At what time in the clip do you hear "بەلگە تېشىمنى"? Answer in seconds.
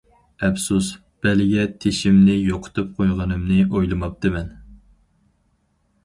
1.25-2.37